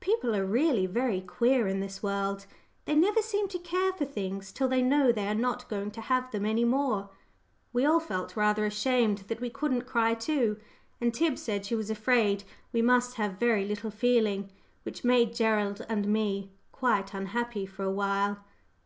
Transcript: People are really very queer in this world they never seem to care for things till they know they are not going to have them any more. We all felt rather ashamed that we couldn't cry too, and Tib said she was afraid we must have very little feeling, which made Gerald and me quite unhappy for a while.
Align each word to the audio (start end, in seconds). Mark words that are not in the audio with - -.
People 0.00 0.36
are 0.36 0.44
really 0.44 0.84
very 0.84 1.22
queer 1.22 1.66
in 1.66 1.80
this 1.80 2.02
world 2.02 2.44
they 2.84 2.94
never 2.94 3.22
seem 3.22 3.48
to 3.48 3.58
care 3.58 3.94
for 3.94 4.04
things 4.04 4.52
till 4.52 4.68
they 4.68 4.82
know 4.82 5.10
they 5.10 5.26
are 5.26 5.34
not 5.34 5.70
going 5.70 5.90
to 5.92 6.02
have 6.02 6.30
them 6.32 6.44
any 6.44 6.66
more. 6.66 7.08
We 7.72 7.86
all 7.86 7.98
felt 7.98 8.36
rather 8.36 8.66
ashamed 8.66 9.20
that 9.28 9.40
we 9.40 9.48
couldn't 9.48 9.86
cry 9.86 10.12
too, 10.12 10.58
and 11.00 11.14
Tib 11.14 11.38
said 11.38 11.64
she 11.64 11.74
was 11.76 11.88
afraid 11.88 12.44
we 12.74 12.82
must 12.82 13.14
have 13.14 13.38
very 13.40 13.64
little 13.64 13.90
feeling, 13.90 14.50
which 14.82 15.02
made 15.02 15.32
Gerald 15.34 15.86
and 15.88 16.06
me 16.06 16.52
quite 16.72 17.14
unhappy 17.14 17.64
for 17.64 17.82
a 17.82 17.90
while. 17.90 18.44